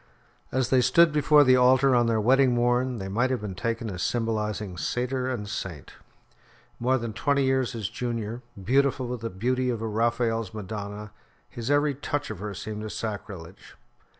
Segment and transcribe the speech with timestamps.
[0.51, 3.87] As they stood before the altar on their wedding morn, they might have been taken
[3.91, 5.93] as symbolising satyr and saint.
[6.79, 11.11] More than twenty years his junior, beautiful with the beauty of a Raphael's Madonna,
[11.47, 13.75] his every touch of her seemed a sacrilege.